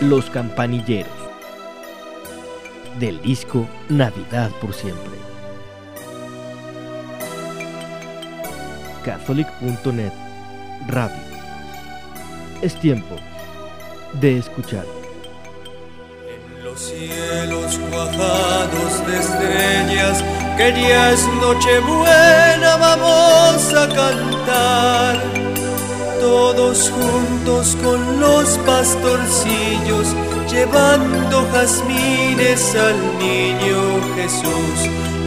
Los 0.00 0.30
Campanilleros. 0.30 1.12
Del 3.00 3.20
disco 3.20 3.66
Navidad 3.88 4.52
por 4.60 4.72
siempre. 4.72 5.18
Catholic.net 9.04 10.12
Radio. 10.86 11.16
Es 12.62 12.78
tiempo 12.78 13.16
de 14.20 14.38
escuchar. 14.38 14.84
En 16.28 16.64
los 16.64 16.78
cielos 16.78 17.80
cuajados 17.90 19.04
de 19.04 19.18
estrellas, 19.18 20.24
que 20.56 20.80
ya 20.80 21.10
es 21.10 21.26
Nochebuena, 21.40 22.76
vamos 22.76 23.74
a 23.74 23.88
cantar. 23.88 24.97
Todos 26.30 26.90
juntos 26.90 27.74
con 27.82 28.20
los 28.20 28.58
pastorcillos, 28.66 30.08
llevando 30.50 31.48
jazmines 31.52 32.74
al 32.74 32.98
niño 33.18 33.80
Jesús, 34.14 34.78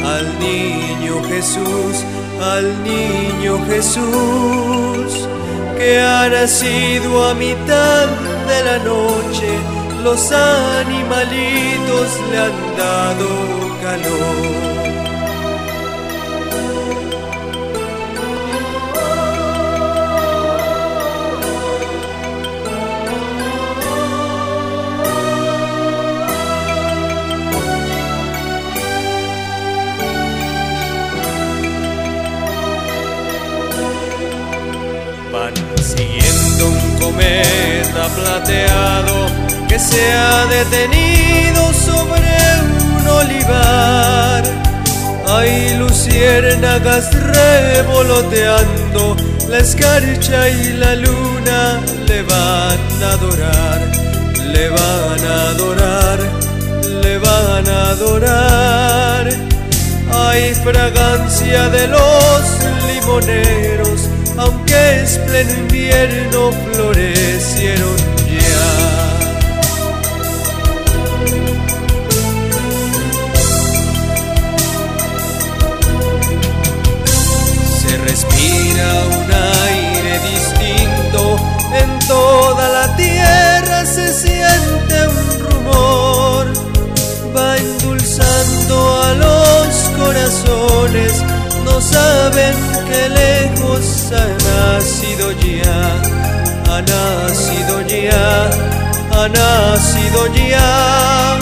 al 0.06 0.26
niño 0.40 1.24
Jesús, 1.28 2.06
al 2.40 2.84
niño 2.84 3.58
Jesús, 3.66 5.28
que 5.76 6.00
ha 6.00 6.30
nacido 6.30 7.30
a 7.30 7.34
mitad 7.34 8.06
de 8.48 8.64
la 8.64 8.78
noche, 8.84 9.50
los 10.04 10.32
animalitos 10.32 12.10
le 12.30 12.38
han 12.38 12.78
dado 12.78 13.28
calor. 13.82 14.81
Siguiendo 35.82 36.68
un 36.68 37.00
cometa 37.00 38.08
plateado 38.16 39.26
que 39.68 39.80
se 39.80 40.14
ha 40.14 40.46
detenido 40.46 41.74
sobre 41.74 42.30
un 42.62 43.08
olivar. 43.08 44.44
Hay 45.28 45.76
luciérnagas 45.78 47.12
revoloteando, 47.14 49.18
la 49.50 49.58
escarcha 49.60 50.50
y 50.50 50.74
la 50.74 50.96
luna 50.96 51.80
le 52.06 52.22
van 52.24 52.80
a 53.04 53.12
adorar, 53.14 53.82
le 54.54 54.70
van 54.70 55.26
a 55.26 55.50
adorar, 55.50 56.20
le 57.02 57.18
van 57.18 57.70
a 57.70 57.90
adorar. 57.92 59.30
Hay 60.14 60.54
fragancia 60.56 61.70
de 61.70 61.88
los 61.88 62.42
limoneros, 62.88 63.81
aunque 64.38 65.04
es 65.04 65.18
pleno 65.20 65.52
invierno, 65.54 66.52
florecieron 66.72 67.98
ya. 68.28 69.12
Se 77.80 77.98
respira 77.98 78.88
un 79.20 79.32
aire 79.68 80.20
distinto, 80.32 81.38
en 81.74 82.08
toda 82.08 82.70
la 82.70 82.96
tierra 82.96 83.86
se 83.86 84.14
siente 84.14 85.08
un 85.08 85.40
rumor, 85.40 86.48
va 87.36 87.58
endulzando 87.58 89.02
a 89.04 89.14
los 89.14 89.68
corazones, 89.98 91.14
no 91.66 91.82
saben 91.82 92.71
que 92.92 93.10
lejos 93.10 94.12
ha 94.12 94.28
nacido 94.50 95.32
ya, 95.32 95.82
ha 96.70 96.82
nacido 96.82 97.76
ya, 97.88 98.50
ha 99.16 99.28
nacido 99.30 100.22
ya, 100.34 101.40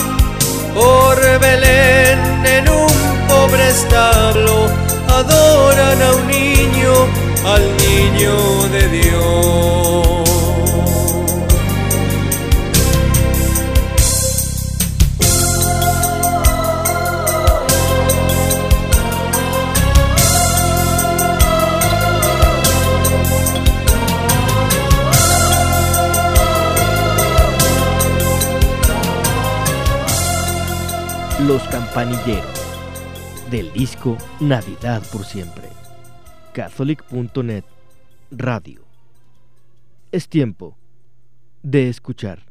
por 0.75 1.17
Belén 1.39 2.19
en 2.45 2.69
un 2.69 2.93
pobre 3.27 3.69
establo, 3.69 4.67
adoran 5.19 6.01
a 6.01 6.09
un 6.19 6.27
niño, 6.27 6.93
al 7.53 7.63
niño 7.85 8.58
Los 31.49 31.67
Campanilleros. 31.69 32.77
Del 33.49 33.73
disco 33.73 34.15
Navidad 34.39 35.01
por 35.11 35.25
siempre. 35.25 35.67
Catholic.net 36.53 37.63
Radio. 38.29 38.83
Es 40.11 40.29
tiempo 40.29 40.77
de 41.63 41.89
escuchar. 41.89 42.48